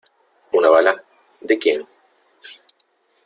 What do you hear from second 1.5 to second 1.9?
quién?